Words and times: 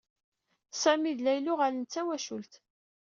Sami 0.81 1.11
d 1.17 1.19
Layla 1.21 1.51
uɣalen 1.53 1.83
d 1.85 1.89
tawacult. 1.93 2.53